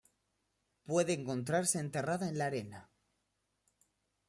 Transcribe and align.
Puede 0.87 1.13
encontrarse 1.13 1.77
enterrada 1.79 2.27
en 2.27 2.39
la 2.39 2.47
arena. 2.47 2.89